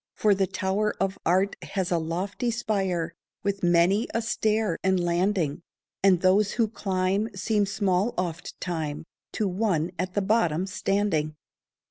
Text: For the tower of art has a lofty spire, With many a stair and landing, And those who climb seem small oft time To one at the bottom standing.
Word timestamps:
For 0.15 0.33
the 0.33 0.47
tower 0.47 0.95
of 0.99 1.19
art 1.27 1.55
has 1.63 1.91
a 1.91 1.99
lofty 1.99 2.49
spire, 2.49 3.13
With 3.43 3.61
many 3.61 4.07
a 4.15 4.21
stair 4.23 4.79
and 4.83 4.99
landing, 4.99 5.61
And 6.03 6.21
those 6.21 6.53
who 6.53 6.69
climb 6.69 7.29
seem 7.35 7.67
small 7.67 8.15
oft 8.17 8.59
time 8.59 9.03
To 9.33 9.47
one 9.47 9.91
at 9.99 10.15
the 10.15 10.23
bottom 10.23 10.65
standing. 10.65 11.35